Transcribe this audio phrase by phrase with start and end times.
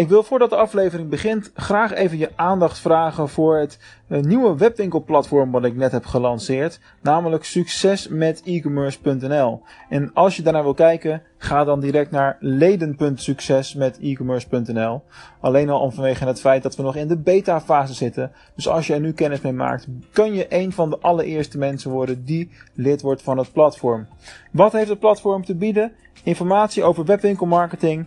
[0.00, 4.56] Ik wil voordat de aflevering begint graag even je aandacht vragen voor het eh, nieuwe
[4.56, 9.62] webwinkelplatform wat ik net heb gelanceerd, namelijk succesmetecommerce.nl.
[9.88, 15.02] En als je daarnaar wil kijken, ga dan direct naar leden.succesmetecommerce.nl.
[15.40, 18.32] Alleen al om vanwege het feit dat we nog in de beta fase zitten.
[18.54, 21.90] Dus als je er nu kennis mee maakt, kun je een van de allereerste mensen
[21.90, 24.06] worden die lid wordt van het platform.
[24.50, 25.92] Wat heeft het platform te bieden?
[26.22, 28.06] Informatie over webwinkelmarketing,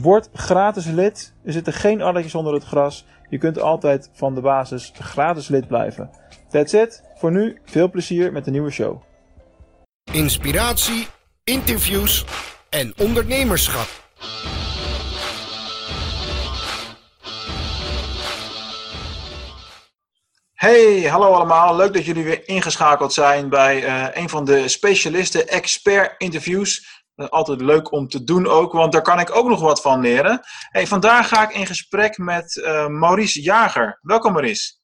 [0.00, 1.34] Word gratis lid.
[1.44, 3.04] Er zitten geen addertjes onder het gras.
[3.28, 6.10] Je kunt altijd van de basis gratis lid blijven.
[6.50, 7.02] That's it.
[7.14, 9.02] Voor nu veel plezier met de nieuwe show.
[10.12, 11.06] Inspiratie,
[11.44, 12.24] interviews
[12.70, 14.04] en ondernemerschap.
[20.52, 21.76] Hey, hallo allemaal.
[21.76, 27.04] Leuk dat jullie weer ingeschakeld zijn bij uh, een van de specialisten expert interviews.
[27.16, 30.00] Uh, altijd leuk om te doen ook, want daar kan ik ook nog wat van
[30.00, 30.40] leren.
[30.70, 33.98] Hey, vandaag ga ik in gesprek met uh, Maurice Jager.
[34.02, 34.74] Welkom Maurice.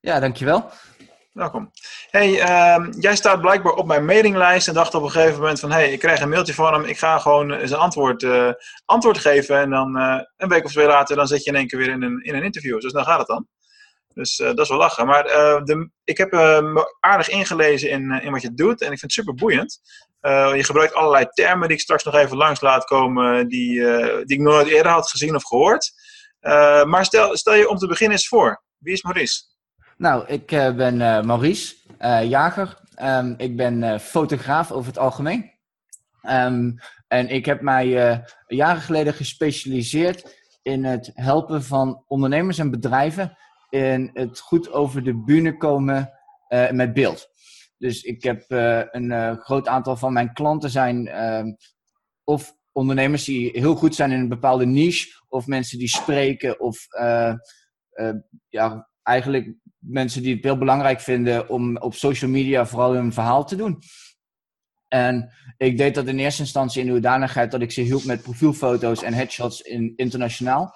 [0.00, 0.70] Ja, dankjewel.
[1.32, 1.70] Welkom.
[2.10, 5.72] Hey, uh, jij staat blijkbaar op mijn mailinglijst en dacht op een gegeven moment van...
[5.72, 8.50] hey, ik krijg een mailtje van hem, ik ga gewoon eens een antwoord, uh,
[8.84, 9.60] antwoord geven.
[9.60, 9.96] En dan
[10.36, 12.34] een week of twee later, dan zit je in één keer weer in een, in
[12.34, 12.80] een interview.
[12.80, 13.46] Dus dan gaat het dan.
[14.14, 15.06] Dus uh, dat is wel lachen.
[15.06, 15.24] Maar
[15.64, 19.12] de, ik heb me aardig ingelezen in, in wat je doet en ik vind het
[19.12, 19.80] super boeiend.
[20.56, 23.48] je gebruikt allerlei termen die ik straks nog even langs laat komen...
[23.48, 23.80] die,
[24.24, 25.92] die ik nooit eerder had gezien of gehoord.
[26.86, 28.62] maar stel, stel je om te beginnen eens voor.
[28.78, 29.42] Wie is Maurice?
[29.96, 31.74] Nou, ik ben Maurice
[32.28, 32.80] Jager.
[33.02, 35.50] Um, ik ben fotograaf over het algemeen.
[36.22, 36.78] Um,
[37.08, 37.86] en ik heb mij
[38.46, 43.36] jaren geleden gespecialiseerd in het helpen van ondernemers en bedrijven
[43.72, 46.10] in het goed over de bühne komen
[46.70, 47.30] met beeld.
[47.78, 48.44] Dus ik heb
[48.90, 51.56] een groot aantal van mijn klanten zijn um,
[52.24, 56.86] of ondernemers die heel goed zijn in een bepaalde niche, of mensen die spreken, of
[58.48, 63.44] ja, eigenlijk mensen die het heel belangrijk vinden om op social media vooral hun verhaal
[63.44, 63.78] te doen.
[64.88, 68.22] En ik deed dat in eerste instantie in de hoedanigheid dat ik ze hielp met
[68.22, 70.74] profielfoto's en headshots in, internationaal.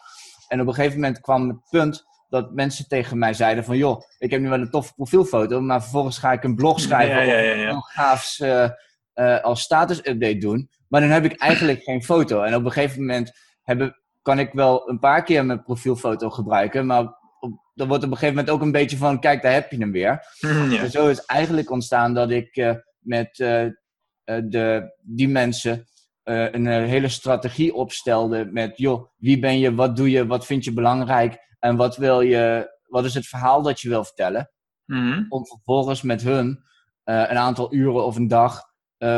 [0.48, 3.76] En op een gegeven moment kwam het punt dat mensen tegen mij zeiden van...
[3.76, 7.26] joh, ik heb nu wel een toffe profielfoto, maar vervolgens ga ik een blog schrijven...
[7.26, 8.68] Ja, ja, ja, of gaafs uh,
[9.14, 10.70] uh, als status-update doen.
[10.88, 12.42] Maar dan heb ik eigenlijk geen foto.
[12.42, 13.32] En op een gegeven moment
[13.62, 16.86] hebben, kan ik wel een paar keer mijn profielfoto gebruiken...
[16.86, 17.14] maar
[17.74, 19.92] dan wordt op een gegeven moment ook een beetje van, kijk, daar heb je hem
[19.92, 20.22] weer.
[20.40, 20.88] Mm, ja.
[20.88, 25.86] zo is eigenlijk ontstaan dat ik uh, met de, die mensen
[26.24, 30.72] een hele strategie opstelde met, joh, wie ben je, wat doe je, wat vind je
[30.72, 34.50] belangrijk en wat wil je, wat is het verhaal dat je wil vertellen?
[34.84, 35.26] Mm.
[35.28, 36.64] Om vervolgens met hun
[37.04, 38.62] een aantal uren of een dag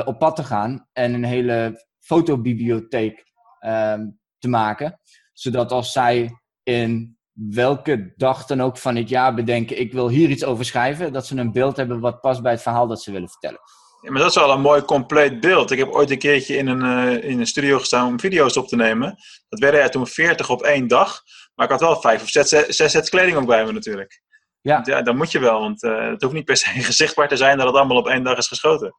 [0.04, 3.25] op pad te gaan en een hele fotobibliotheek
[3.59, 4.06] ehm,
[4.38, 5.00] te maken.
[5.32, 10.31] Zodat als zij in welke dag dan ook van het jaar bedenken, ik wil hier
[10.31, 13.12] iets over schrijven, dat ze een beeld hebben wat past bij het verhaal dat ze
[13.12, 13.60] willen vertellen.
[14.00, 15.70] Ja, maar dat is wel een mooi compleet beeld.
[15.70, 18.69] Ik heb ooit een keertje in een, uh, in een studio gestaan om video's op
[18.69, 19.16] te nemen.
[19.48, 21.22] Dat werden er toen 40 op één dag.
[21.54, 24.22] Maar ik had wel vijf of zes, zes sets kleding ook bij me natuurlijk.
[24.60, 24.81] Ja.
[24.84, 27.56] ja, dan moet je wel, want uh, het hoeft niet per se gezichtbaar te zijn
[27.59, 28.94] dat het allemaal op één dag is geschoten.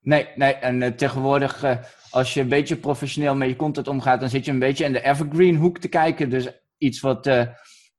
[0.00, 0.54] Nee, nee.
[0.54, 1.64] en uh, tegenwoordig,
[2.10, 4.92] als je een beetje professioneel met je content omgaat, dan zit je een beetje in
[4.92, 6.30] de evergreen hoek te kijken.
[6.30, 7.24] Dus iets wat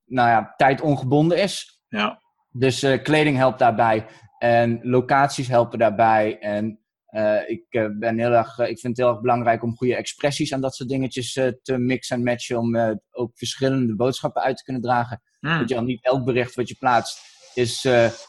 [0.05, 1.81] nou ja, tijd ongebonden is.
[1.88, 2.21] Ja.
[2.50, 4.05] Dus kleding helpt daarbij.
[4.43, 6.39] En locaties helpen daarbij.
[6.39, 7.65] En uh, ik,
[7.99, 10.89] ben heel erg, ik vind het heel erg belangrijk om goede expressies aan dat soort
[10.89, 12.57] dingetjes te mixen en matchen.
[12.57, 15.21] Om ook verschillende boodschappen uit te kunnen dragen.
[15.39, 15.59] Mm.
[15.59, 17.21] Dat je al niet elk bericht wat je plaatst
[17.53, 17.83] is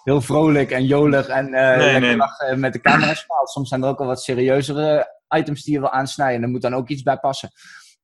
[0.04, 3.50] heel vrolijk en jolig en nee, lachen met de camera spaalt.
[3.50, 6.36] Soms zijn er ook al wat serieuzere items die je wil aansnijden.
[6.36, 7.50] En er moet dan ook iets bij passen.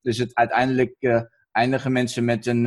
[0.03, 2.63] Dus het uiteindelijk eindigen mensen met een,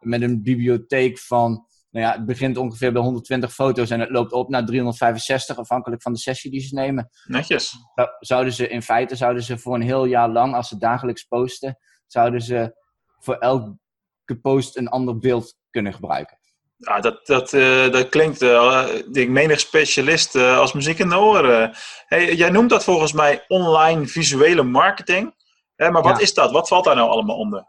[0.00, 4.32] met een bibliotheek van, nou ja, het begint ongeveer bij 120 foto's en het loopt
[4.32, 7.10] op naar 365, afhankelijk van de sessie die ze nemen.
[7.24, 7.74] Netjes.
[8.18, 11.78] Zouden ze in feite, zouden ze voor een heel jaar lang, als ze dagelijks posten,
[12.06, 12.74] zouden ze
[13.18, 16.38] voor elke post een ander beeld kunnen gebruiken.
[16.76, 21.18] Ja, dat, dat, uh, dat klinkt, uh, ik menig specialist uh, als muziek in de
[21.18, 21.72] oren.
[22.06, 25.34] Hey, jij noemt dat volgens mij online visuele marketing.
[25.76, 26.22] Hè, maar wat ja.
[26.22, 26.50] is dat?
[26.50, 27.66] Wat valt daar nou allemaal onder?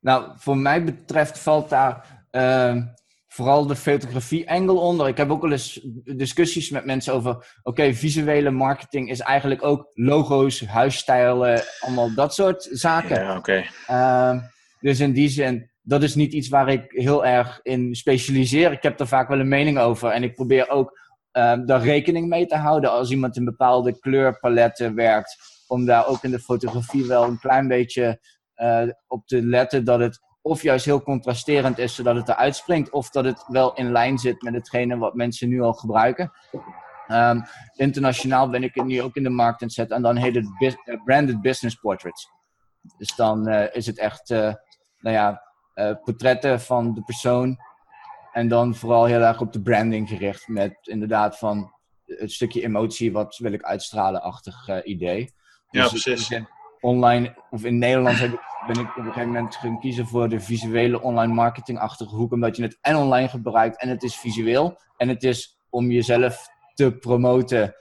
[0.00, 2.24] Nou, voor mij betreft valt daar
[3.28, 5.08] vooral de fotografie-angle onder.
[5.08, 7.58] Ik heb ook wel eens discussies met mensen over...
[7.62, 13.22] Oké, visuele marketing is eigenlijk ook logo's, huisstijlen, allemaal dat soort zaken.
[13.22, 13.64] Ja, oké.
[13.86, 14.40] Ehm,
[14.80, 18.72] dus in die zin, dat is niet iets waar ik heel erg in specialiseer.
[18.72, 20.10] Ik heb er vaak wel een mening over.
[20.10, 20.98] En ik probeer ook
[21.30, 25.36] ehm, daar rekening mee te houden als iemand in bepaalde kleurpaletten werkt.
[25.66, 28.20] Om daar ook in de fotografie wel een klein beetje
[28.54, 32.90] eh, op te letten dat het of juist heel contrasterend is, zodat het eruit springt,
[32.90, 36.32] of dat het wel in lijn zit met hetgene wat mensen nu al gebruiken.
[37.06, 37.40] Ehm,
[37.76, 40.34] internationaal ben ik het nu ook in de markt aan het zetten en dan heet
[40.34, 42.28] het bus- eh, branded business portraits.
[42.98, 44.54] Dus dan eh, is het echt, eh,
[44.98, 45.42] nou ja,
[46.04, 47.56] portretten van de persoon
[48.32, 51.72] en dan vooral heel erg op de branding gericht met inderdaad van
[52.06, 55.34] het stukje emotie, wat wil ik uitstralen-achtig idee.
[55.70, 56.30] Ja, Dus precies.
[56.30, 56.48] in-
[56.80, 60.28] Online, of in Nederland heb ik, ben ik op een gegeven moment gaan kiezen voor
[60.28, 64.78] de visuele online marketingachtige hoek, omdat je het en online gebruikt en het is visueel
[64.96, 67.74] en het is om jezelf te promoten,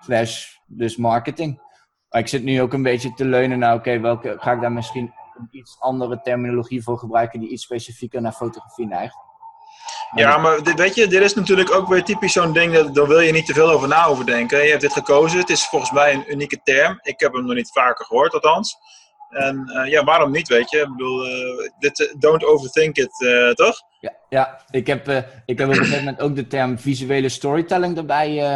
[0.00, 1.60] slash dus marketing.
[2.08, 4.72] Maar ik zit nu ook een beetje te leunen naar, oké, welke ga ik daar
[4.72, 9.16] misschien een iets andere terminologie voor gebruiken die iets specifieker naar fotografie neigt.
[10.14, 13.20] Ja, maar weet je, dit is natuurlijk ook weer typisch zo'n ding, dat, daar wil
[13.20, 14.62] je niet te veel over na over denken.
[14.62, 16.98] Je hebt dit gekozen, het is volgens mij een unieke term.
[17.02, 18.76] Ik heb hem nog niet vaker gehoord, althans.
[19.28, 20.78] En eh, ja, waarom niet, weet je?
[20.78, 23.10] Ik bedoel, eh, dit, eh, don't overthink it,
[23.56, 23.80] toch?
[24.00, 25.08] Ja, ja ik, heb,
[25.46, 28.52] ik heb op een gegeven moment ook de term visuele storytelling erbij eh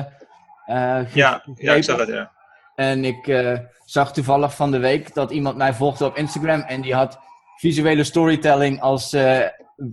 [0.67, 2.31] eh, ge- Ja, ik zag het, ja.
[2.75, 3.55] En ik
[3.85, 7.19] zag toevallig van de week dat iemand mij volgde op Instagram en die had
[7.57, 9.17] visuele storytelling als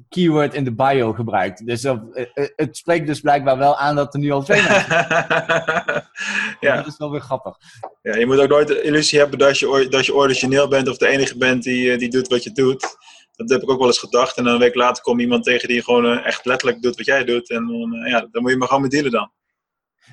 [0.10, 1.66] keyword in de bio gebruikt.
[1.66, 4.62] Dus dat- eh, eh, het spreekt dus blijkbaar wel aan dat er nu al twee
[4.62, 4.88] mensen
[6.60, 6.76] ja.
[6.76, 7.58] Dat is wel weer grappig.
[8.02, 10.98] ja, je moet ook nooit de illusie hebben dat je, dat je origineel bent of
[10.98, 12.98] de enige bent die, eh, die doet wat je doet.
[13.36, 14.38] Dat heb ik ook wel eens gedacht.
[14.38, 17.24] En dan een week later komt iemand tegen die gewoon echt letterlijk doet wat jij
[17.24, 17.50] doet.
[17.50, 19.32] En dan, ja, dan moet je maar gewoon mee dealen dan.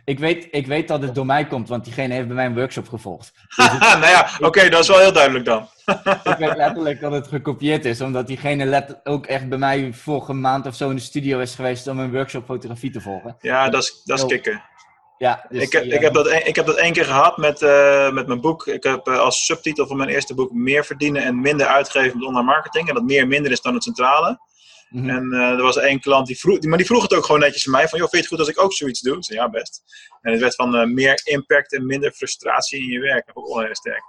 [0.05, 2.55] Ik weet, ik weet dat het door mij komt, want diegene heeft bij mij een
[2.55, 3.33] workshop gevolgd.
[3.57, 5.69] Dus het- nou ja, oké, dat is wel heel duidelijk dan.
[6.25, 10.33] ik weet letterlijk dat het gekopieerd is, omdat diegene let ook echt bij mij vorige
[10.33, 13.37] maand of zo in de studio is geweest om een workshop fotografie te volgen.
[13.41, 14.63] Ja, dat is, dat is kicken.
[15.19, 17.37] Ja, dus ik, heb, ik, eh, heb dat, een- ik heb dat één keer gehad
[17.37, 18.67] met, eh, met mijn boek.
[18.67, 22.27] Ik heb eh, als subtitel van mijn eerste boek meer verdienen en minder uitgeven met
[22.29, 22.89] online marketing.
[22.89, 24.39] En dat meer minder is dan het centrale.
[24.91, 25.09] Mhm.
[25.11, 27.41] En eh, er was één klant die vroeg, die- maar die vroeg het ook gewoon
[27.41, 29.17] netjes aan mij: van, joh, vind je het goed als ik ook zoiets doe?
[29.21, 29.83] Ja, best.
[30.23, 33.27] En het werd van eh, meer impact en minder frustratie in je werk.
[33.27, 34.03] Dat ook wel heel sterk.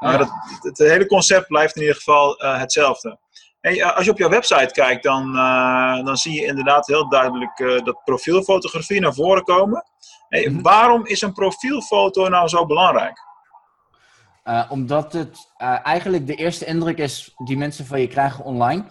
[0.00, 0.18] Maar ja.
[0.18, 3.18] dat, het, het hele concept blijft in ieder geval eh, hetzelfde.
[3.60, 5.32] Hey, als je op jouw website kijkt, dan,
[6.04, 9.84] dan zie je inderdaad heel duidelijk dat profielfotografie naar voren komen.
[10.28, 10.62] Hey, Mhm.
[10.62, 13.18] Waarom is een profielfoto nou zo belangrijk?
[14.68, 15.52] Omdat het
[15.82, 18.84] eigenlijk de eerste indruk is die mensen van je krijgen online.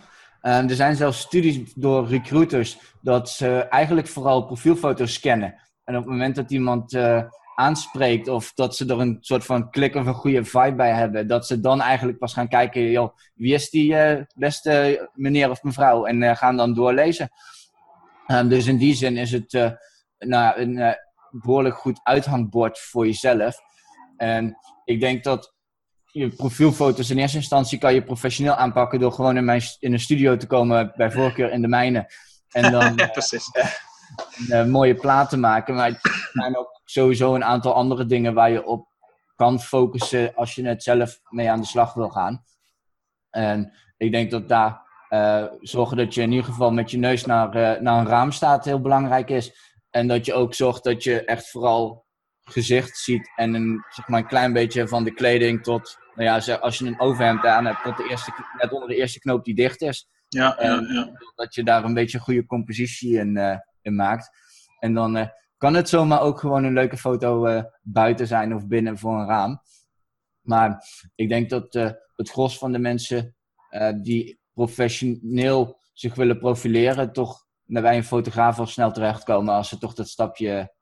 [0.43, 5.55] Eh, er zijn zelfs studies door recruiters dat ze eigenlijk vooral profielfoto's scannen.
[5.83, 7.23] En op het moment dat iemand eh,
[7.55, 11.27] aanspreekt of dat ze er een soort van klik of een goede vibe bij hebben,
[11.27, 15.63] dat ze dan eigenlijk pas gaan kijken, joh, wie is die eh, beste meneer of
[15.63, 16.05] mevrouw?
[16.05, 17.29] En eh, gaan dan doorlezen.
[18.25, 19.77] Eh, dus in die zin is het
[20.17, 20.93] nou, een eh,
[21.31, 23.59] behoorlijk goed uithangbord voor jezelf.
[24.17, 25.52] En ik denk dat
[26.13, 29.99] je profielfoto's in eerste instantie kan je professioneel aanpakken door gewoon in, mijn, in een
[29.99, 32.09] studio te komen, bij voorkeur in de mijne.
[32.49, 33.49] En dan Ja, precies.
[34.47, 35.75] een eh, mooie plaat te maken.
[35.75, 38.87] Maar er zijn ook sowieso een aantal andere dingen waar je op
[39.35, 42.43] kan focussen als je net zelf mee aan de slag wil gaan.
[43.29, 47.25] En ik denk dat daar eh, zorgen dat je in ieder geval met je neus
[47.25, 49.75] naar, eh, naar een raam staat heel belangrijk is.
[49.89, 52.02] En dat je ook zorgt dat je echt vooral
[52.43, 56.55] gezicht ziet en een, zeg maar een klein beetje van de kleding tot, nou ja,
[56.55, 59.55] als je een overhemd aan hebt, tot de eerste, net onder de eerste knoop die
[59.55, 61.11] dicht is Ja, ja, En ja.
[61.35, 64.29] dat je daar een beetje een goede compositie in, eh, in maakt.
[64.79, 68.67] En dan eh, kan het zomaar ook gewoon een leuke foto eh, buiten zijn of
[68.67, 69.61] binnen voor een raam.
[70.41, 70.83] Maar
[71.15, 71.73] ik denk dat
[72.15, 73.35] het gros van de mensen
[74.01, 79.93] die professioneel zich willen profileren, toch bij een fotograaf al snel terechtkomen als ze toch
[79.93, 80.73] dat stapje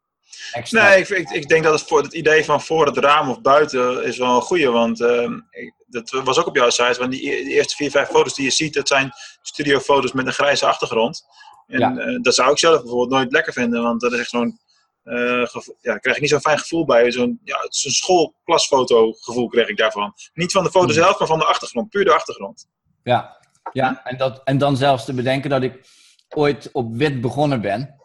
[0.51, 0.89] extra.
[0.89, 3.41] Nee, ik, ik, ik denk dat het, voor, het idee van voor het raam of
[3.41, 4.69] buiten is wel een goeie.
[4.69, 5.39] Want ehm,
[5.87, 6.99] dat was ook op jouw site.
[6.99, 9.11] Want die, die eerste vier, vijf foto's die je ziet, dat zijn
[9.41, 11.23] studiofoto's met een grijze achtergrond.
[11.67, 11.97] En Ja.
[11.97, 13.81] eh, dat zou ik zelf bijvoorbeeld nooit lekker vinden.
[13.83, 14.59] Want dat is echt zo'n...
[15.03, 15.13] eh,
[15.45, 17.11] gevo- ja, daar krijg ik niet zo'n fijn gevoel bij.
[17.11, 20.13] Zo'n ja, een schoolklasfoto gevoel krijg ik daarvan.
[20.33, 20.93] Niet van de foto Hmm.
[20.95, 21.89] zelf, maar van de achtergrond.
[21.89, 22.67] Puur de achtergrond.
[23.03, 23.37] Ja,
[23.71, 25.85] ja en, dat, en dan zelfs te bedenken dat ik
[26.29, 27.95] ooit op wit begonnen ben.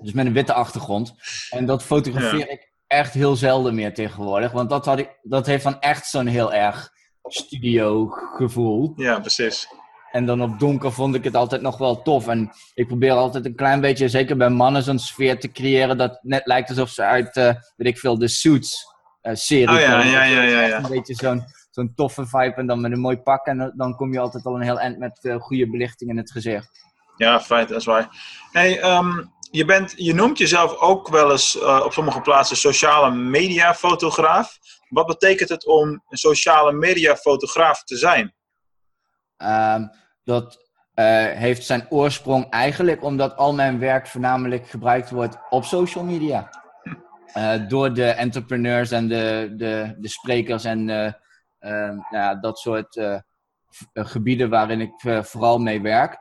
[0.00, 1.14] Dus met een witte achtergrond.
[1.50, 4.52] En dat fotografeer ik echt heel zelden meer tegenwoordig.
[4.52, 6.90] Want dat, had ik, dat heeft dan echt zo'n heel erg
[7.22, 8.92] studio gevoel.
[8.96, 9.68] Ja, precies.
[10.10, 12.28] En dan op donker vond ik het altijd nog wel tof.
[12.28, 16.18] En ik probeer altijd een klein beetje, zeker bij mannen, zo'n sfeer te creëren dat
[16.22, 20.06] net lijkt alsof ze uit, eh, weet ik veel, de Suits-serie Oh ja, komen.
[20.06, 20.76] ja, ja, ja.
[20.76, 23.46] Een beetje zo'n zo'n toffe vibe en dan met een mooi pak.
[23.46, 26.30] En dan- kom je altijd al een heel eind met eh, goede belichting in het
[26.30, 26.86] gezicht.
[27.16, 28.08] Ja, feit, dat is waar.
[28.52, 29.10] Hey, ehm,
[29.50, 34.58] je, bent, je noemt jezelf ook wel eens eh, op sommige plaatsen sociale media fotograaf.
[34.88, 38.34] Wat betekent het om een sociale media fotograaf te zijn?
[39.36, 39.86] Ehm,
[40.24, 46.04] dat eh, heeft zijn oorsprong eigenlijk omdat al mijn werk voornamelijk gebruikt wordt op social
[46.04, 46.50] media.
[47.32, 51.12] Eh, door de entrepreneurs en de, de, de sprekers en eh,
[51.58, 53.00] ehm, nou ja, dat soort
[53.92, 56.18] gebieden waarin ik vooral mee werk.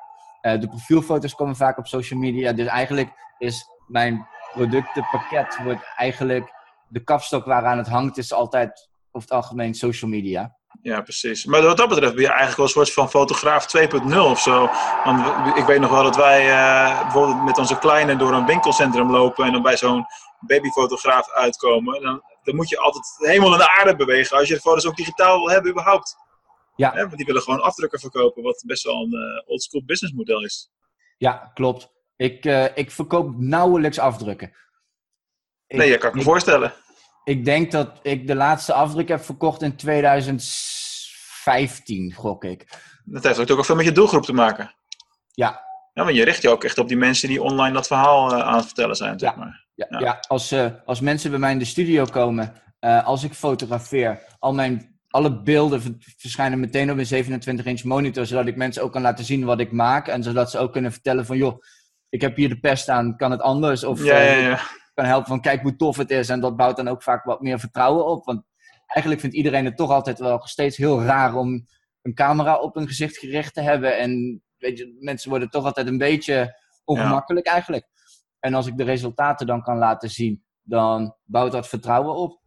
[0.48, 2.54] Eh, de profielfoto's komen vaak op social media.
[2.54, 6.54] Dus eigenlijk is mijn productenpakket wordt eigenlijk
[6.88, 10.56] de kapstok waaraan het hangt, is altijd over het algemeen social media.
[10.82, 11.46] Ja, precies.
[11.46, 14.70] Maar wat dat betreft ben je eigenlijk wel een soort van fotograaf 2.0 of zo.
[15.04, 19.12] Want ik weet nog wel dat wij eh, bijvoorbeeld met onze kleine door een winkelcentrum
[19.12, 20.06] lopen en dan bij zo'n
[20.40, 22.02] babyfotograaf uitkomen.
[22.02, 24.88] Dan, dan moet je altijd de hemel en de aarde bewegen als je de foto's
[24.88, 26.18] ook digitaal wil hebben überhaupt.
[26.78, 26.92] Ja.
[26.94, 30.70] Hè, want die willen gewoon afdrukken verkopen, wat best wel een eh, oldschool businessmodel is.
[31.18, 31.90] Ja, klopt.
[32.16, 34.48] Ik, eh, ik verkoop nauwelijks afdrukken.
[35.68, 36.74] Ik, Nee, dat kan ik me ik, voorstellen.
[37.24, 42.66] ik denk dat ik de laatste afdruk heb verkocht in 2015, gok ik.
[43.06, 44.76] Dat heeft ook veel met je doelgroep te maken.
[45.32, 45.66] Ja.
[45.94, 48.40] Ja, want je richt je ook echt op die mensen die online dat verhaal eh,
[48.42, 49.38] aan het vertellen zijn, zeg Ja.
[49.38, 49.66] maar.
[49.76, 50.00] Ja, Ja.
[50.00, 50.20] ja.
[50.28, 50.54] als,
[50.86, 56.00] als mensen bij mij in de studio komen, als ik fotografeer, al mijn, alle beelden
[56.18, 59.72] verschijnen meteen op een 27-inch monitor, zodat ik mensen ook kan laten zien wat ik
[59.72, 60.08] maak.
[60.08, 61.62] En zodat ze ook kunnen vertellen van, joh,
[62.10, 63.84] ik heb hier de pest aan, kan het anders?
[63.84, 64.60] Of Ja, eh, ja, ja.
[64.94, 66.30] kan helpen van, kijk hoe tof het is.
[66.30, 68.26] En dat bouwt dan ook vaak wat meer vertrouwen op.
[68.26, 68.44] Want
[68.86, 71.66] eigenlijk vindt iedereen het toch altijd wel steeds heel raar om
[72.02, 73.98] een camera op een gezicht gericht te hebben.
[73.98, 77.88] En weet je, mensen worden toch altijd een beetje ongemakkelijk eigenlijk.
[78.40, 82.42] En als ik de resultaten dan kan laten zien, dan bouwt dat vertrouwen op.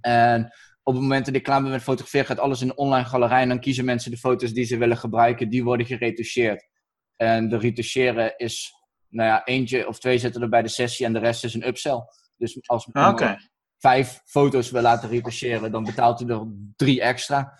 [0.00, 3.04] En op het moment dat ik klaar ben met fotograferen, gaat alles in een online
[3.04, 3.42] galerij.
[3.42, 6.68] En dan kiezen mensen de foto's die ze willen gebruiken, die worden geretoucheerd.
[7.16, 8.72] En de retoucheren is,
[9.08, 11.66] nou ja, eentje of twee zitten er bij de sessie en de rest is een
[11.66, 12.02] upsell.
[12.36, 16.46] Dus als Ah, iemand vijf foto's wil laten retoucheren, dan betaalt hij er
[16.76, 17.58] drie extra.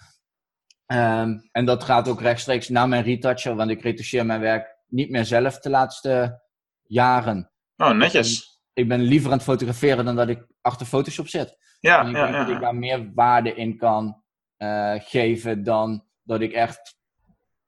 [0.87, 5.11] Ehm, en dat gaat ook rechtstreeks naar mijn retoucher, want ik retoucheer mijn werk niet
[5.11, 6.43] meer zelf de laatste
[6.83, 7.51] jaren.
[7.77, 8.61] Oh, netjes.
[8.73, 11.59] Ik ben liever aan het fotograferen dan dat ik achter Photoshop zit.
[11.81, 14.23] Ja, en ik ja, denk dat ik daar meer waarde in kan
[14.57, 16.97] eh, geven dan dat ik echt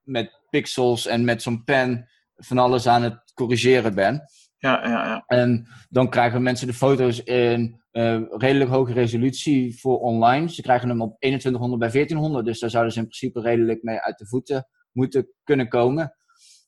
[0.02, 4.23] met pixels en met zo'n pen van alles aan het corrigeren ben.
[4.59, 5.25] Ja, ja, ja.
[5.26, 10.49] En dan krijgen mensen de foto's in eh, redelijk hoge resolutie voor online.
[10.49, 14.00] Ze krijgen hem op 2100 bij 1400, dus daar zouden ze in principe redelijk mee
[14.00, 16.14] uit de voeten moeten kunnen komen.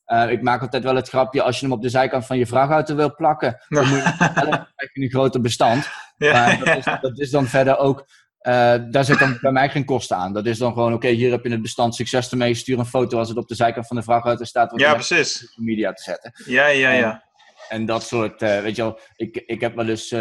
[0.05, 2.47] Eh, ik maak altijd wel het grapje, als je hem op de zijkant van je
[2.47, 4.45] vrachtauto wil plakken, dan moet je, dan
[4.75, 5.89] krijg je een groter bestand.
[6.17, 6.77] Ja, Maar dat, ja.
[6.77, 8.07] is, dat is dan verder ook,
[8.39, 10.33] eh, daar zit dan bij mij geen kosten aan.
[10.33, 13.19] Dat is dan gewoon, oké, hier heb je het bestand, succes ermee, stuur een foto
[13.19, 15.33] als het op de zijkant van de vrachtauto staat, wat Ja, op precies.
[15.39, 16.33] social media te zetten.
[16.47, 17.25] Ja, ja, ja.
[17.69, 20.15] En dat soort, eh, weet je wel, ik, ik heb wel eens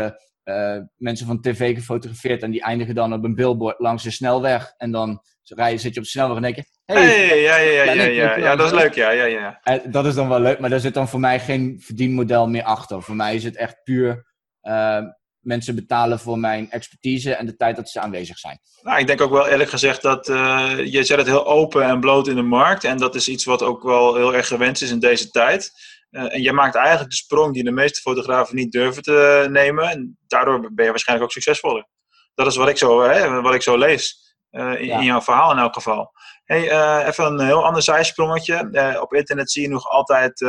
[0.97, 4.73] mensen van tv gefotografeerd en die eindigen dan op een billboard langs de snelweg.
[4.77, 7.57] En dan rij je, zit je op de snelweg en denk je, hey, Hey, ja,
[7.57, 9.59] ja, ja, ja, ja, ja, dat is leuk, ja, ja, ja.
[9.63, 12.63] Eh, dat is dan wel leuk, maar daar zit dan voor mij geen verdienmodel meer
[12.63, 13.01] achter.
[13.01, 14.25] Voor mij is het echt puur
[14.61, 14.99] eh,
[15.43, 18.59] mensen betalen voor mijn expertise en de tijd dat ze aanwezig zijn.
[18.81, 21.99] Nou, ik denk ook wel eerlijk gezegd dat eh, je zet het heel open en
[21.99, 22.83] bloot in de markt.
[22.83, 25.71] En dat is iets wat ook wel heel erg gewenst is in deze tijd.
[26.09, 29.89] Eh, en je maakt eigenlijk de sprong die de meeste fotografen niet durven te nemen.
[29.89, 31.87] En daardoor ben je waarschijnlijk ook succesvoller.
[32.35, 34.97] Dat is wat ik zo, hè, wat ik zo lees eh, in, Ja.
[34.97, 36.11] in jouw verhaal in elk geval.
[36.43, 38.69] Hey, eh, even een heel ander zijsprongetje.
[38.71, 40.41] Eh, op internet zie je nog altijd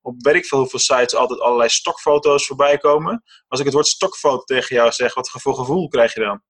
[0.00, 3.22] op weet ik veel hoeveel sites altijd allerlei stokfoto's voorbij komen.
[3.48, 6.42] Als ik het woord stokfoto tegen jou zeg, wat voor gevoel krijg je dan?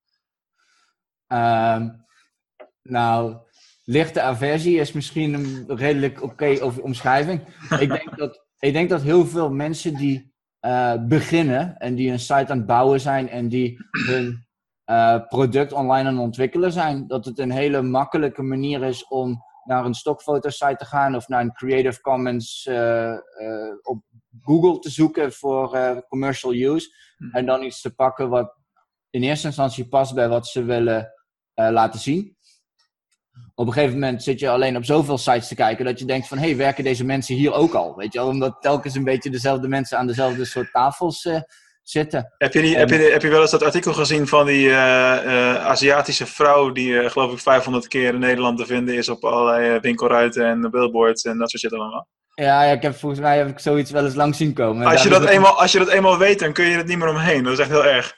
[1.27, 1.89] Ehm,
[2.83, 3.37] nou,
[3.85, 7.41] lichte aversie is misschien een redelijk oké over- omschrijving.
[7.85, 10.33] ik, denk dat, ik denk dat heel veel mensen die
[11.09, 14.44] beginnen en die een site aan het bouwen zijn en die hun
[14.85, 19.43] eh, product online aan het ontwikkelen zijn, dat het een hele makkelijke manier is om
[19.65, 23.19] naar een stokfotosite te gaan of naar een Creative Commons eh, eh,
[23.83, 24.03] op
[24.41, 26.89] Google te zoeken voor commercial use.
[27.17, 27.37] Mhm.
[27.37, 28.57] En dan iets te pakken wat
[29.11, 31.13] in eerste instantie past bij wat ze willen
[31.55, 32.37] laten zien.
[33.55, 36.29] Op een gegeven moment zit je alleen op zoveel sites te kijken dat je denkt
[36.29, 37.97] van, hé, hey, werken deze mensen hier ook al?
[37.97, 41.29] Weet je wel, omdat telkens een beetje dezelfde mensen aan dezelfde soort tafels
[41.85, 42.35] zitten.
[42.39, 45.53] Heb je, En- heb, je, heb je wel eens dat artikel gezien van die eh,
[45.53, 49.25] eh, Aziatische vrouw die eh, geloof ik 500 keer in Nederland te vinden is op
[49.25, 52.09] allerlei winkelruiten en billboards en dat soort shit allemaal?
[52.35, 54.87] Ja, ja, ik heb, volgens mij heb ik zoiets wel eens lang zien komen.
[54.87, 57.09] Als je, dat eenmaal, als je dat eenmaal weet, dan kun je er niet meer
[57.09, 57.43] omheen.
[57.43, 58.15] Dat is echt heel erg.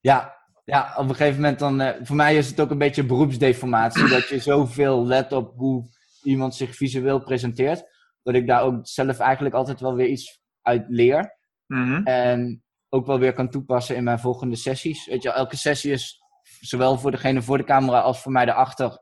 [0.00, 1.94] Ja, ja, op een gegeven moment dan...
[2.02, 4.08] voor mij is het ook een beetje beroepsdeformatie.
[4.08, 5.84] dat je zoveel let op hoe
[6.22, 7.84] iemand zich visueel presenteert.
[8.22, 11.36] Dat ik daar ook zelf eigenlijk altijd wel weer iets uit leer.
[11.66, 12.02] Mhm.
[12.04, 15.06] En ook wel weer kan toepassen in mijn volgende sessies.
[15.06, 16.22] Weet je, elke sessie is
[16.60, 18.98] zowel voor degene voor de camera als voor mij daarachter...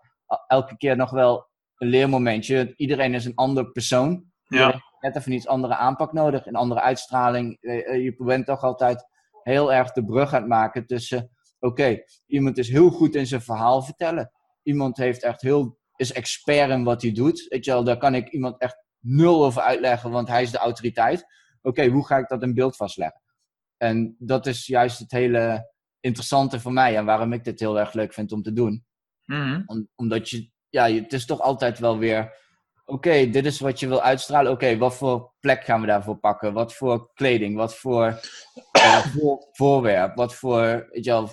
[0.46, 2.74] elke keer nog wel een leermomentje.
[2.76, 4.26] Iedereen is een ander persoon.
[4.48, 4.82] Ja.
[5.00, 7.58] net even iets andere aanpak nodig, een andere uitstraling.
[7.60, 9.06] Eh, eh, Je bent toch altijd
[9.42, 13.40] heel erg de brug aan het maken tussen, oké, iemand is heel goed in zijn
[13.40, 14.32] verhaal vertellen.
[14.62, 17.46] Iemand heeft echt heel, is expert in wat hij doet.
[17.48, 20.58] Weet je wel, daar kan ik iemand echt nul over uitleggen, want hij is de
[20.58, 21.26] autoriteit.
[21.62, 23.20] Oké, hoe ga ik dat in beeld vastleggen?
[23.78, 25.70] En dat is juist het hele
[26.00, 28.84] interessante voor mij en waarom ik dit heel erg leuk vind om te doen.
[29.24, 29.62] Mhm.
[29.66, 32.46] Om- omdat je, ja, je- het is toch altijd wel weer.
[32.84, 34.52] Oké, dit is wat je wil uitstralen.
[34.52, 36.52] Oké, wat voor plek gaan we daarvoor pakken?
[36.52, 37.56] Wat voor kleding?
[37.56, 38.20] Wat voor
[38.72, 40.16] eh, voor- voorwerp?
[40.16, 40.88] Wat voor.
[40.90, 41.28] Weet je wel,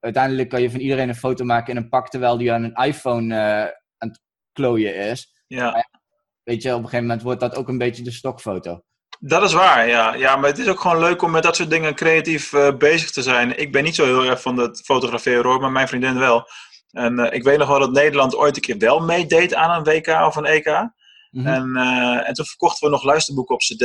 [0.00, 2.74] uiteindelijk kan je van iedereen een foto maken in een pak terwijl die aan een
[2.84, 3.62] iPhone eh,
[3.98, 4.20] aan het
[4.52, 5.42] klooien is.
[5.46, 5.88] Ja.
[6.42, 8.82] Weet je, op een gegeven moment wordt dat ook een beetje de stokfoto.
[9.22, 10.14] Dat is waar, ja.
[10.14, 10.36] ja.
[10.36, 13.22] Maar het is ook gewoon leuk om met dat soort dingen creatief eh, bezig te
[13.22, 13.58] zijn.
[13.58, 16.48] Ik ben niet zo heel erg van het fotograferen hoor, maar mijn vriendin wel.
[16.90, 19.84] En eh, ik weet nog wel dat Nederland ooit een keer wel meedeed aan een
[19.84, 20.90] WK of een EK.
[21.30, 21.46] Mhm.
[21.46, 23.82] En, eh, en toen verkochten we nog luisterboeken op cd.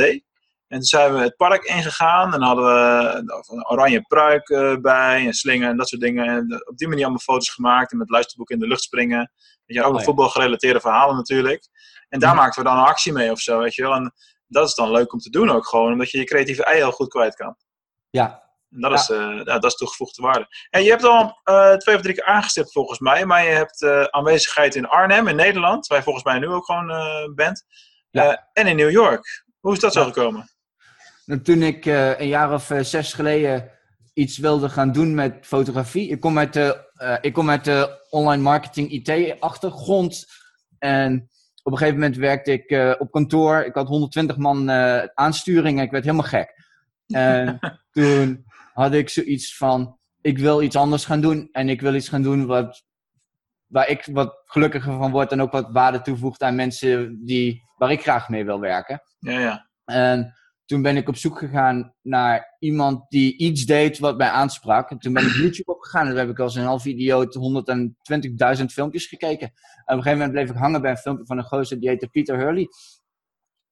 [0.68, 3.12] En toen zijn we het park ingegaan en hadden we
[3.46, 4.46] een oranje pruik
[4.82, 6.26] bij en slingen en dat soort dingen.
[6.26, 9.32] En op die manier allemaal foto's gemaakt en met luisterboeken in de lucht springen.
[9.66, 11.68] Weet je, ook Oh, nog voetbalgerelateerde verhalen natuurlijk.
[12.08, 12.38] En daar Mhm.
[12.38, 13.94] maakten we dan een actie mee of zo, weet je wel.
[13.94, 14.14] En
[14.46, 16.90] dat is dan leuk om te doen ook gewoon, omdat je je creatieve ei heel
[16.92, 17.56] goed kwijt kan.
[18.10, 18.96] Ja, En dat, Ja.
[18.96, 20.46] is, eh, ja, dat is toegevoegde waarde.
[20.70, 23.82] En je hebt al eh, twee of drie keer aangestipt volgens mij, maar je hebt
[23.82, 27.64] eh, aanwezigheid in Arnhem in Nederland, waar je volgens mij nu ook gewoon bent.
[28.10, 28.48] Ja.
[28.52, 29.44] En in New York.
[29.60, 30.50] Hoe is dat zo gekomen?
[31.24, 33.70] Nou, Toen ik een jaar of zes geleden
[34.14, 36.08] iets wilde gaan doen met fotografie.
[36.08, 40.26] Ik kom uit de, ik kom uit de online marketing IT-achtergrond.
[40.78, 41.30] En
[41.66, 43.58] op een gegeven moment werkte ik eh, op kantoor.
[43.58, 46.54] Ik had 120 man eh aansturing en ik werd helemaal gek.
[47.06, 47.58] En
[47.90, 51.48] toen had ik zoiets van: ik wil iets anders gaan doen.
[51.52, 52.84] En ik wil iets gaan doen wat,
[53.66, 55.32] waar ik wat gelukkiger van word.
[55.32, 59.02] En ook wat waarde toevoegt aan mensen die, waar ik graag mee wil werken.
[59.18, 59.68] Ja, ja.
[59.84, 60.34] En
[60.66, 64.90] toen ben ik op zoek gegaan naar iemand die iets deed wat mij aansprak.
[64.90, 67.38] En toen ben ik YouTube opgegaan en toen heb ik als een half idioot
[68.58, 69.46] 120.000 filmpjes gekeken.
[69.46, 71.88] En op een gegeven moment bleef ik hangen bij een filmpje van een gozer die
[71.88, 72.68] heette Peter Hurley.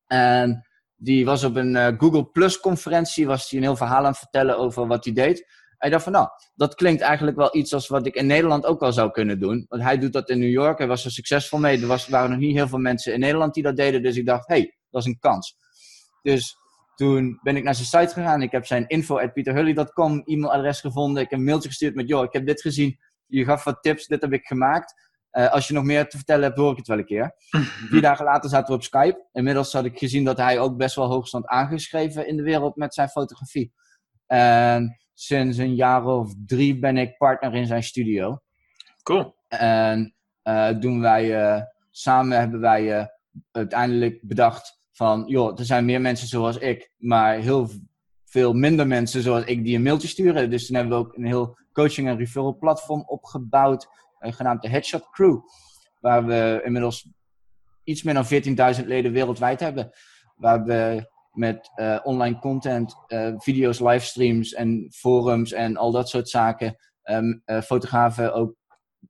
[0.06, 4.04] En die was op een eh, Google Plus conferentie, was hij een heel verhaal aan
[4.04, 5.62] het vertellen over wat hij deed.
[5.78, 8.80] Ik dacht van, nou, dat klinkt eigenlijk wel iets als wat ik in Nederland ook
[8.80, 9.66] wel zou kunnen doen.
[9.68, 11.80] Want hij doet dat in New York, hij was er succesvol mee.
[11.80, 14.02] Er was, waren nog niet heel veel mensen in Nederland die dat deden.
[14.02, 15.56] Dus ik dacht, hé, hey, dat is een kans.
[16.22, 16.56] Dus
[16.94, 18.42] toen ben ik naar zijn site gegaan.
[18.42, 21.22] Ik heb zijn info at peterhully.com e-mailadres gevonden.
[21.22, 22.98] Ik heb een mailtje gestuurd met, joh, ik heb dit gezien.
[23.26, 25.02] Je gaf wat tips, dit heb ik gemaakt.
[25.30, 27.34] Eh, als je nog meer te vertellen hebt, hoor ik het wel een keer.
[27.90, 29.28] Vier dagen later zaten we op Skype.
[29.32, 32.76] Inmiddels had ik gezien dat hij ook best wel hoog stond aangeschreven in de wereld
[32.76, 33.72] met zijn fotografie.
[34.26, 38.38] En sinds een jaar of drie ben ik partner in zijn studio.
[39.02, 39.36] Cool.
[39.48, 43.10] En eh, doen wij, eh, samen hebben wij
[43.50, 47.68] uiteindelijk bedacht van, joh, er zijn meer mensen zoals ik, maar heel
[48.24, 50.50] veel minder mensen zoals ik die een mailtje sturen.
[50.50, 54.68] Dus toen hebben we ook een heel coaching- en referral platform opgebouwd, eh, genaamd de
[54.68, 55.38] Headshot Crew.
[56.00, 57.08] Waar we inmiddels
[57.84, 59.90] iets meer dan 14.000 leden wereldwijd hebben.
[60.36, 66.28] Waar we met eh, online content, eh, video's, livestreams en forums en al dat soort
[66.28, 68.54] zaken ehm, eh, fotografen ook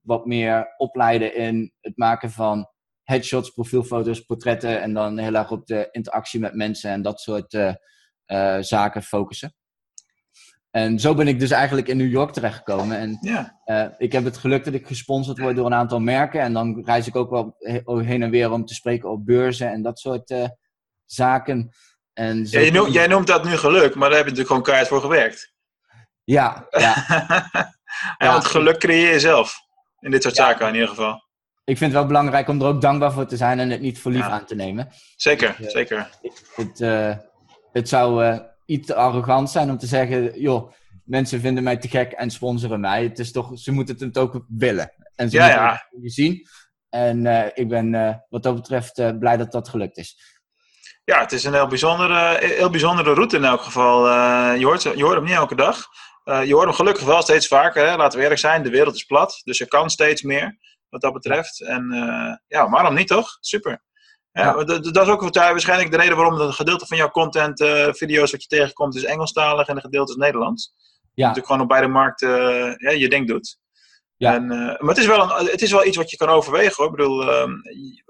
[0.01, 2.69] wat meer opleiden in het maken van
[3.05, 7.55] headshots, profielfoto's, portretten en dan heel erg op de interactie met mensen en dat soort
[7.55, 7.75] eh,
[8.25, 9.55] eh, zaken focussen.
[10.71, 12.97] En zo ben ik dus eigenlijk in New York terechtgekomen.
[12.99, 13.61] En Ja.
[13.65, 16.41] eh, ik heb het geluk dat ik gesponsord word door een aantal merken.
[16.41, 19.71] En dan reis ik ook wel he- heen en weer om te spreken op beurzen
[19.71, 20.35] en dat soort
[21.05, 21.71] zaken.
[22.13, 24.47] En zo Ja, je noemt, jij noemt dat nu geluk, maar daar heb je natuurlijk
[24.47, 25.53] gewoon keihard voor gewerkt.
[26.25, 26.95] ja, ja,
[28.19, 29.57] ja, want geluk creëer je zelf.
[30.01, 31.23] In dit soort zaken in ieder geval.
[31.65, 33.99] Ik vind het wel belangrijk om er ook dankbaar voor te zijn en het niet
[33.99, 34.31] voor lief Ja.
[34.31, 34.89] aan te nemen.
[35.17, 35.71] Zeker, Ja.
[35.71, 36.11] zeker.
[36.55, 37.17] Het, eh,
[37.73, 40.73] het zou eh, iets te arrogant zijn om te zeggen, joh,
[41.05, 43.03] mensen vinden mij te gek en sponsoren mij.
[43.03, 44.93] Het is toch, ze moeten het ook willen.
[45.15, 46.03] En ze Ja, moeten ja.
[46.03, 46.47] het zien.
[46.95, 50.33] En eh, ik ben eh, wat dat betreft eh, blij dat dat gelukt is.
[51.05, 54.07] Ja, het is een heel bijzondere, heel bijzondere route in elk geval.
[54.55, 55.85] Je, hoort, je hoort hem niet elke dag.
[56.25, 57.87] Je hoort hem gelukkig wel steeds vaker.
[57.87, 57.97] Hè?
[57.97, 59.41] Laten we eerlijk zijn, de wereld is plat.
[59.45, 60.59] Dus je kan steeds meer
[60.95, 61.61] wat dat betreft.
[61.61, 63.37] En uh, ja, waarom niet toch?
[63.41, 63.83] Super.
[64.33, 64.65] Ja, ja.
[64.65, 67.59] Dat, dat, is ook waarschijnlijk de reden waarom een gedeelte van jouw content,
[67.91, 70.75] video's wat je tegenkomt, is Engelstalig en een gedeelte is Nederlands.
[71.15, 71.27] Ja.
[71.27, 72.31] Natuurlijk gewoon op beide markten
[72.79, 73.59] ja, je ding doet.
[74.17, 74.35] Ja.
[74.35, 76.75] En, uh, maar het is, wel een, het is wel iets wat je kan overwegen
[76.77, 76.87] hoor.
[76.87, 77.61] Ik bedoel, um,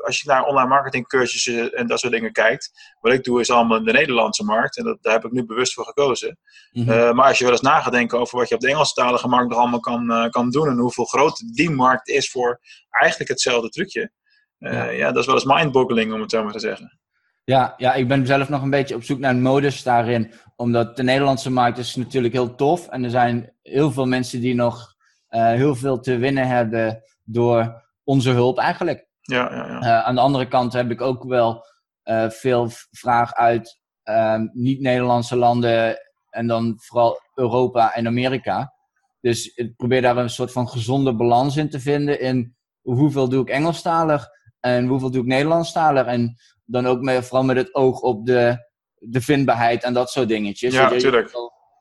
[0.05, 2.71] als je naar online marketing cursussen en dat soort dingen kijkt.
[3.01, 4.77] Wat ik doe is allemaal in de Nederlandse markt.
[4.77, 6.39] En dat, daar heb ik nu bewust voor gekozen.
[6.73, 6.93] Mm -hmm.
[6.93, 9.29] uh, maar als je wel eens na gaat denken over wat je op de Engelstalige
[9.29, 10.69] markt nog allemaal kan, uh, kan doen.
[10.69, 14.11] En hoeveel groot die markt is voor eigenlijk hetzelfde trucje.
[14.59, 14.85] Ja.
[14.85, 15.07] ja.
[15.07, 16.99] dat is wel eens mindboggling om het zo maar te zeggen.
[17.45, 20.33] Ja, ja, ik ben zelf nog een beetje op zoek naar een modus daarin.
[20.57, 22.89] Omdat de Nederlandse markt is natuurlijk heel tof.
[22.89, 24.94] En er zijn heel veel mensen die nog
[25.43, 29.07] heel veel te winnen hebben door onze hulp eigenlijk.
[29.21, 29.81] Ja, ja, ja.
[29.81, 31.67] Uh, aan de andere kant heb ik ook wel
[32.05, 35.99] uh, veel vraag uit ehm, niet-Nederlandse landen
[36.31, 38.75] en dan vooral Europa en Amerika.
[39.21, 43.43] Dus ik probeer daar een soort van gezonde balans in te vinden in hoeveel doe
[43.43, 44.29] ik Engelstalig
[44.61, 46.07] en hoeveel doe ik Nederlandstalig.
[46.07, 48.57] En dan ook met, vooral met het oog op de,
[48.95, 50.75] de vindbaarheid en dat soort dingetjes.
[50.75, 51.31] Ja, natuurlijk.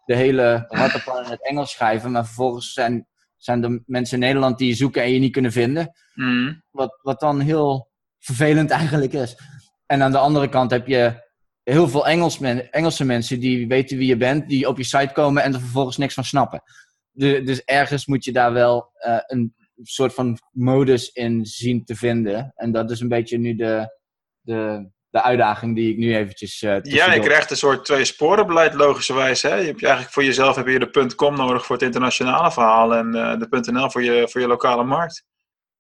[0.06, 3.08] De hele rattenplan in het Engels schrijven, maar vervolgens zijn
[3.44, 5.92] zijn er mensen in Nederland die je zoeken en je niet kunnen vinden.
[6.14, 6.64] Mm.
[6.72, 9.38] Wat, wat dan heel vervelend eigenlijk is.
[9.86, 11.22] En aan de andere kant heb je
[11.64, 15.14] heel veel Engels men, Engelse mensen die weten wie je bent, die op je site
[15.14, 16.64] komen en er vervolgens niks van snappen.
[17.12, 21.96] De, dus ergens moet je daar wel uh, een soort van modus in zien te
[21.96, 22.52] vinden.
[22.56, 23.98] En dat is een beetje nu de,
[24.42, 26.62] de, de uitdaging die ik nu eventjes...
[26.62, 29.42] Uh, ja, je krijgt een soort twee sporenbeleid logischerwijs.
[29.42, 29.56] Hè?
[29.56, 33.16] Je hebt eigenlijk voor jezelf heb je de .com nodig voor het internationale verhaal en
[33.16, 35.26] uh, de .nl voor je, voor je lokale markt.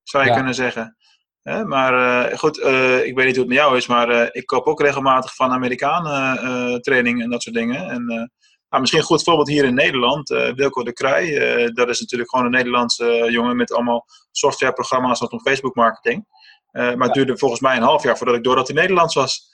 [0.03, 0.35] Zou je ja.
[0.35, 0.97] kunnen zeggen.
[1.41, 1.65] Hè?
[1.65, 1.93] Maar
[2.31, 2.57] uh, goed,
[3.03, 6.81] ik weet niet hoe het met jou is, maar ik koop ook regelmatig van Amerikanen
[6.81, 7.89] training en dat soort dingen.
[7.89, 8.05] En
[8.69, 10.29] nou, misschien een goed voorbeeld hier in Nederland.
[10.55, 11.25] Wilco de Krij,
[11.73, 16.25] dat is natuurlijk gewoon een Nederlandse jongen met allemaal softwareprogramma's rondom Facebook marketing.
[16.73, 19.15] Uh, maar het duurde volgens mij een half jaar voordat ik door dat hij Nederlands
[19.15, 19.51] was.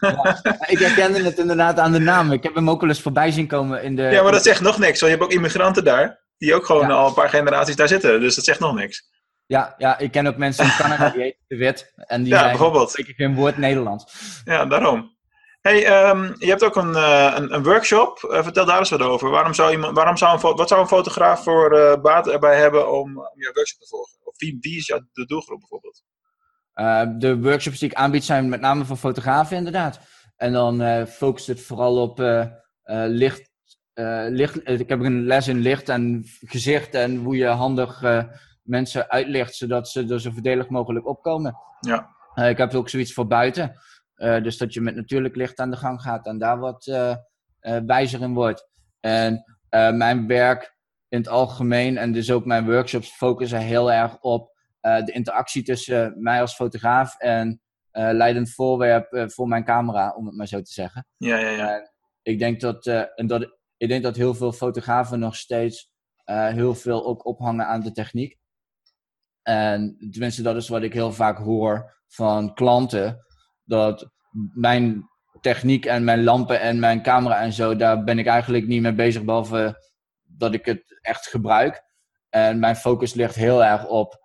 [0.00, 2.32] Ja, ik herkende het inderdaad aan de naam.
[2.32, 4.02] Ik heb hem ook wel eens voorbij zien komen in de...
[4.02, 5.00] Ja, maar dat zegt nog niks.
[5.00, 6.94] Want je hebt ook immigranten daar, die ook gewoon ja.
[6.94, 8.20] al een paar generaties daar zitten.
[8.20, 9.08] Dus dat zegt nog niks.
[9.46, 11.92] Ja, ja ik ken ook mensen in Canada, die heten de Wit.
[11.96, 12.90] En die ja, bijvoorbeeld.
[12.90, 14.14] spreken geen woord Nederlands.
[14.44, 15.18] Ja, daarom.
[15.60, 18.28] Hey, um, je hebt ook een, uh, een, een, workshop.
[18.30, 19.30] Uh, vertel daar eens wat over.
[19.30, 22.90] Waarom zou iemand, waarom zou een, wat zou een fotograaf voor uh, baat erbij hebben
[22.90, 24.18] om, om je workshop te volgen?
[24.24, 26.02] Of wie, wie is de doelgroep bijvoorbeeld?
[26.80, 30.00] Uh, de workshops die ik aanbied zijn met name voor fotografen inderdaad.
[30.36, 32.46] En dan uh, focust het vooral op uh,
[33.06, 33.50] licht,
[34.28, 34.68] licht.
[34.68, 38.02] Ik heb een les in licht en gezicht en hoe je handig
[38.62, 41.56] mensen uitlicht, zodat ze er zo voordelig mogelijk opkomen.
[41.80, 42.08] Ja.
[42.48, 43.72] ik heb ook zoiets voor buiten.
[44.14, 46.84] dus dat je met natuurlijk licht aan de gang gaat en daar wat
[47.86, 48.68] wijzer in wordt.
[49.00, 50.76] En mijn werk
[51.08, 56.22] in het algemeen en dus ook mijn workshops focussen heel erg op de interactie tussen
[56.22, 57.60] mij als fotograaf en
[57.92, 61.06] uh, leidend voorwerp uh, voor mijn camera, om het maar zo te zeggen.
[61.16, 61.90] Ja, ja, ja.
[62.22, 65.88] ik, denk dat, en dat, ik denk dat heel veel fotografen nog steeds
[66.30, 68.38] heel veel ook ophangen aan de techniek.
[69.42, 73.24] En tenminste, dat is wat ik heel vaak hoor van klanten.
[73.64, 74.10] Dat
[74.54, 75.08] mijn
[75.40, 78.94] techniek en mijn lampen en mijn camera en zo, daar ben ik eigenlijk niet mee
[78.94, 79.88] bezig, behalve
[80.22, 81.82] dat ik het echt gebruik.
[82.28, 84.19] En mijn focus ligt heel erg op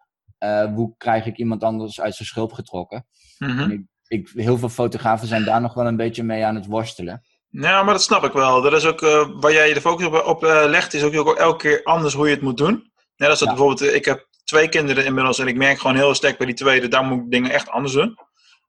[0.45, 3.05] uh, hoe krijg ik iemand anders uit zijn schulp getrokken?
[3.37, 3.71] Mm -hmm.
[3.71, 7.23] ik, ik, heel veel fotografen zijn daar nog wel een beetje mee aan het worstelen.
[7.49, 8.61] Ja, maar dat snap ik wel.
[8.61, 11.35] Dat is ook uh, waar jij de focus op, op uh, legt, is ook, ook,
[11.35, 12.91] elke keer anders hoe je het moet doen.
[13.15, 13.55] Net als dat ja.
[13.55, 16.87] bijvoorbeeld, ik heb twee kinderen inmiddels en ik merk gewoon heel sterk bij die tweede,
[16.87, 18.17] daar moet ik dingen echt anders doen.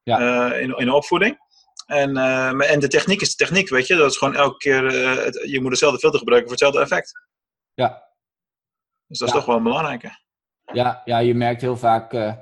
[0.03, 0.53] Ja.
[0.53, 1.39] in, in de opvoeding.
[1.87, 2.17] En,
[2.61, 3.97] en de techniek is de techniek, weet je.
[3.97, 4.85] Dat is gewoon elke keer,
[5.25, 7.13] het, je moet hetzelfde filter gebruiken voor hetzelfde effect.
[7.75, 8.07] Ja.
[9.07, 10.19] Dus dat is toch wel een belangrijke.
[10.73, 12.33] Ja, ja, je merkt heel vaak uh,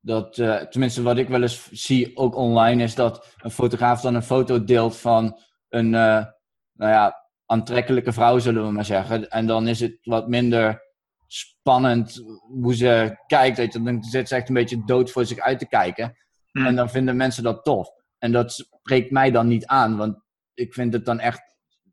[0.00, 4.14] dat, uh, tenminste wat ik wel eens zie ook online, is dat een fotograaf dan
[4.14, 6.24] een foto deelt van een, uh,
[6.72, 9.30] nou ja, aantrekkelijke vrouw, zullen we maar zeggen.
[9.30, 10.82] En dan is het wat minder
[11.26, 12.22] spannend
[12.62, 13.56] hoe ze kijkt.
[13.56, 16.16] Weet je, dan zit ze echt een beetje dood voor zich uit te kijken.
[16.50, 16.66] Hmm.
[16.66, 17.88] En dan vinden mensen dat tof.
[18.18, 20.22] En dat spreekt mij dan niet aan, want
[20.54, 21.42] ik vind het dan echt,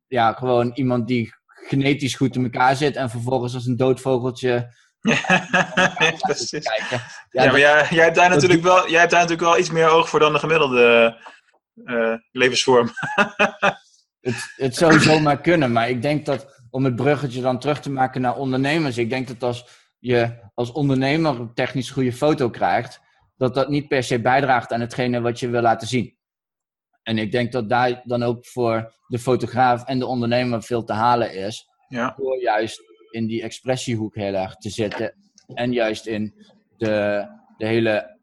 [0.07, 6.15] ja, gewoon iemand die genetisch goed in elkaar zit en vervolgens als een doodvogeltje ja,
[6.19, 6.65] precies.
[7.29, 9.69] Ja, ja, maar jij, jij, hebt daar natuurlijk wel, jij hebt daar natuurlijk wel iets
[9.69, 11.17] meer oog voor dan de gemiddelde
[11.75, 12.89] uh, levensvorm.
[14.21, 17.91] het, het zou zomaar kunnen, maar ik denk dat om het bruggetje dan terug te
[17.91, 19.65] maken naar ondernemers, ik denk dat als
[19.99, 22.99] je als ondernemer een technisch goede foto krijgt,
[23.37, 26.19] dat dat niet per se bijdraagt aan hetgene wat je wil laten zien.
[27.03, 30.93] en ik denk dat daar dan ook voor de fotograaf en de ondernemer veel te
[30.93, 31.67] halen is.
[31.87, 32.13] Ja.
[32.17, 35.13] Door juist in die expressiehoek heel erg te zitten.
[35.53, 36.33] En juist in
[36.77, 37.25] de,
[37.57, 38.19] de hele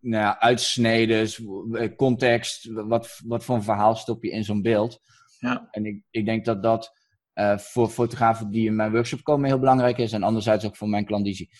[0.00, 1.28] nou ja, uitsneden,
[1.72, 2.68] eh, context.
[2.72, 5.00] Wat, wat voor een verhaal stop je in zo'n beeld?
[5.38, 5.68] Ja.
[5.70, 6.92] En ik, ik denk dat dat
[7.32, 10.12] eh, voor fotografen die in mijn workshop komen heel belangrijk is.
[10.12, 11.50] En anderzijds ook voor mijn klandizie.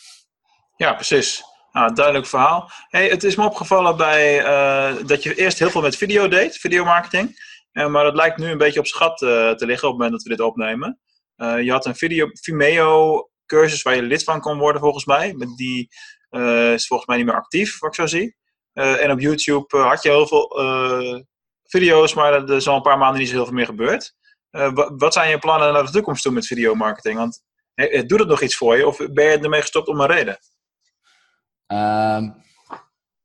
[0.77, 1.43] Ja, precies.
[1.73, 2.71] Nou, duidelijk verhaal.
[2.89, 6.57] Hey, het is me opgevallen bij, eh, dat je eerst heel veel met video deed,
[6.57, 7.55] videomarketing.
[7.73, 10.23] Uh, maar het lijkt nu een beetje op schat te liggen op het moment dat
[10.23, 11.01] we dit opnemen.
[11.37, 15.35] Je had een video, Vimeo cursus waar je lid van kon worden volgens mij.
[15.35, 15.89] Met die
[16.75, 18.37] is volgens mij niet meer actief, wat ik zo zie.
[18.73, 20.49] en op YouTube had je heel veel
[21.65, 24.15] video's, maar er is al een paar maanden niet zo heel veel meer gebeurd.
[24.97, 27.19] wat zijn je plannen naar de toekomst toe met videomarketing?
[27.19, 27.43] Want
[28.07, 30.39] doet het nog iets voor je of ben je ermee gestopt om een reden?
[31.67, 32.45] Um,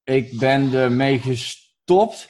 [0.03, 2.29] ik ben ermee gestopt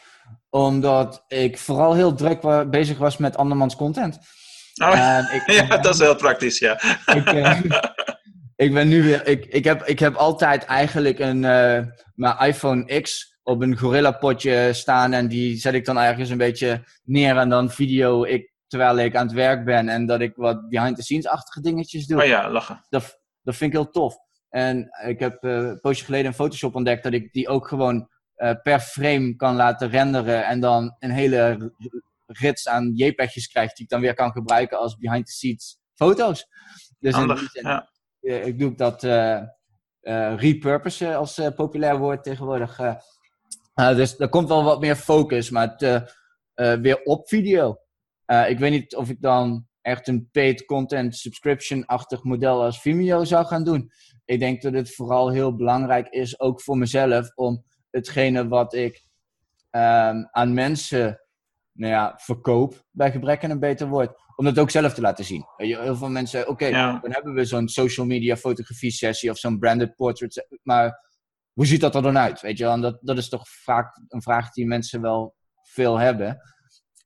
[0.50, 4.20] omdat ik vooral heel druk bezig was met andermans content.
[4.82, 6.82] Oh, ik, ja, dat is heel praktisch, ja.
[7.16, 7.62] Ik, uh,
[8.66, 9.28] ik ben nu weer.
[9.28, 11.80] Ik, ik, heb, ik heb altijd eigenlijk een, uh,
[12.16, 16.38] mijn iPhone X op een Gorilla potje staan en die zet ik dan ergens een
[16.38, 20.34] beetje neer en dan video ik terwijl ik aan het werk ben en dat ik
[20.36, 22.22] wat behind the scenes-achtige dingetjes doe.
[22.22, 22.86] Oh ja, lachen.
[22.90, 24.16] Dat, dat vind ik heel tof.
[24.50, 28.10] En ik heb uh, een poosje geleden in Photoshop ontdekt dat ik die ook gewoon
[28.38, 30.46] uh, per frame kan laten renderen.
[30.46, 31.74] En dan een hele
[32.32, 36.48] rits aan JPEG'jes krijg die ik dan weer kan gebruiken als behind the scenes foto's.
[37.00, 37.90] Dus Handig, in die zin, ja.
[38.22, 39.04] uh, ik doe dat
[40.40, 42.80] repurpose als populair woord tegenwoordig.
[43.74, 46.14] dus er komt wel wat meer focus, maar het,
[46.82, 47.78] weer op video.
[48.48, 53.46] ik weet niet of ik dan echt een paid content subscription-achtig model als Vimeo zou
[53.46, 53.92] gaan doen.
[54.26, 59.06] Ik denk dat het vooral heel belangrijk is, ook voor mezelf, om hetgene wat ik
[59.72, 61.21] um, aan mensen
[61.74, 65.26] nou ja, verkoop, bij gebrek aan een beter woord, om dat ook zelf te laten
[65.26, 65.46] zien.
[65.58, 67.00] Heel veel mensen, oké, okay, Ja.
[67.02, 71.10] dan hebben we zo'n social media fotografie sessie of zo'n branded portrait, maar
[71.54, 72.42] hoe ziet dat er dan uit?
[72.42, 72.74] Weet je wel?
[72.74, 76.38] En dat, dat is toch vaak een vraag die mensen wel veel hebben.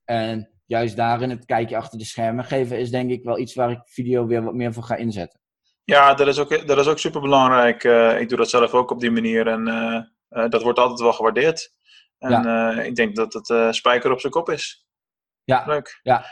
[0.03, 3.71] En juist daarin het kijkje achter de schermen geven is denk ik wel iets waar
[3.71, 5.39] ik video weer wat meer voor ga inzetten.
[5.83, 7.83] Ja, dat is ook, dat is ook super belangrijk.
[8.19, 11.13] ik doe dat zelf ook op die manier en uh, uh, dat wordt altijd wel
[11.13, 11.74] gewaardeerd.
[12.19, 12.71] En Ja.
[12.75, 14.85] uh, ik denk dat het eh, spijker op zijn kop is.
[15.43, 15.99] Ja, Leuk.
[16.03, 16.25] ja.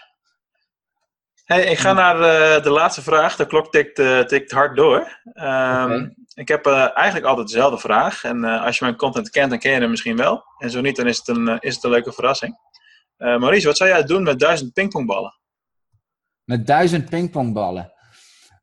[1.44, 3.36] Hey, ik ga naar eh, de laatste vraag.
[3.36, 5.20] De klok tikt, eh, tikt hard door.
[5.34, 6.10] Ehm.
[6.34, 8.24] Ik heb eh, eigenlijk altijd dezelfde vraag.
[8.24, 10.44] En eh, als je mijn content kent, dan ken je hem misschien wel.
[10.58, 12.58] En zo niet, dan is het een, eh, is het een leuke verrassing.
[13.18, 15.38] Eh Maurice, wat zou jij doen met duizend pingpongballen?
[16.44, 17.94] met duizend pingpongballen.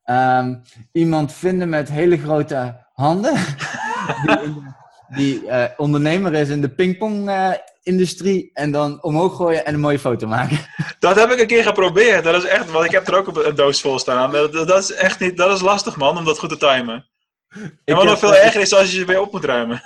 [0.03, 0.55] Ehm,
[0.93, 3.35] iemand vinden met hele grote handen,
[4.23, 4.75] die, in de-
[5.15, 10.27] die eh, ondernemer is in de pingpong-industrie, en dan omhoog gooien en een mooie foto
[10.27, 10.59] maken.
[10.99, 12.25] Dat heb ik een keer geprobeerd.
[12.25, 14.33] Dat is echt, want ik heb er ook een doos vol staan.
[14.33, 17.09] Dat, dat is echt niet, dat is lastig man, om dat goed te timen.
[17.51, 19.83] En Ik wat nog veel eh, erger is als je ze weer op moet ruimen.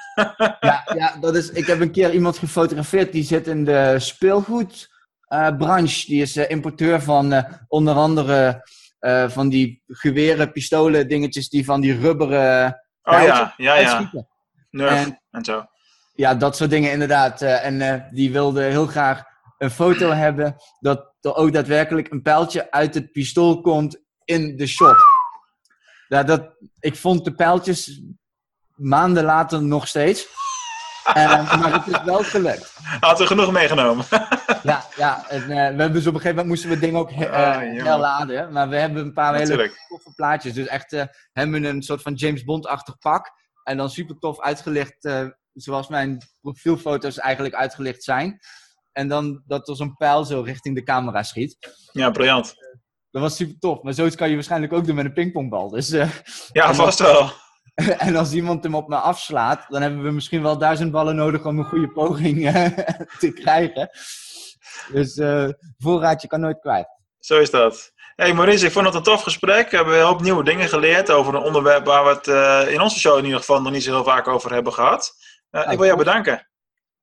[0.60, 6.06] Ja, ja dat is, ik heb een keer iemand gefotografeerd die zit in de speelgoedbranche.
[6.06, 11.64] die is eh, importeur van eh, onder andere eh, van die geweren, pistolen, dingetjes die
[11.64, 13.74] van die rubberen Oh ja, ja, ja.
[13.74, 14.28] uitschieten.
[14.74, 15.64] Nerf En- en zo.
[16.14, 17.42] Ja, dat soort dingen inderdaad.
[17.42, 19.22] eh, en eh, die wilde heel graag
[19.58, 24.66] een foto hebben dat er ook daadwerkelijk een pijltje uit het pistool komt in de
[24.66, 24.96] shot.
[26.08, 28.02] Ja, dat, ik vond de pijltjes
[28.74, 30.26] maanden later nog steeds.
[31.04, 32.76] Eh, maar het is wel gelukt.
[33.00, 34.04] Had er genoeg meegenomen.
[34.62, 37.10] Ja, ja en, we hebben dus op een gegeven moment moesten we het ding ook
[37.10, 37.84] jammer.
[37.84, 38.52] herladen.
[38.52, 40.52] Maar we hebben een paar hele toffe plaatjes.
[40.52, 40.96] Dus echt
[41.32, 43.32] hebben een soort van James Bond-achtig pak.
[43.64, 48.38] En dan super tof uitgelicht, eh, zoals mijn profielfoto's eigenlijk uitgelicht zijn.
[48.92, 51.57] En dan dat er zo'n pijl zo richting de camera schiet.
[51.92, 52.55] Ja, briljant.
[53.11, 53.83] Dat was super tof.
[53.83, 55.68] Maar zoiets kan je waarschijnlijk ook doen met een pingpongbal.
[55.68, 56.11] Dus, eh,
[56.53, 57.31] Ja, vast wel.
[57.98, 61.44] en als iemand hem op me afslaat, dan hebben we misschien wel duizend ballen nodig
[61.44, 62.64] om een goede poging eh,
[63.20, 63.90] te krijgen.
[64.92, 65.48] Dus eh
[65.79, 66.88] voorraadje kan nooit kwijt.
[67.18, 67.92] Zo is dat.
[68.16, 69.70] Hey Maurice, ik vond het een tof gesprek.
[69.70, 72.81] We hebben een hoop nieuwe dingen geleerd over een onderwerp waar we het eh, in
[72.81, 75.16] onze show in ieder geval nog niet zo heel vaak over hebben gehad.
[75.50, 76.48] Eh, ik wil jou bedanken.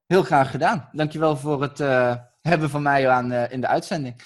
[0.08, 0.90] Heel graag gedaan.
[0.92, 4.22] Dankjewel voor het eh, hebben van mij aan, in de uitzending.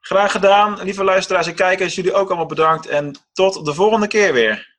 [0.00, 0.82] Graag gedaan.
[0.82, 2.86] Lieve luisteraars en kijkers, jullie ook allemaal bedankt.
[2.86, 4.71] En tot de volgende keer weer.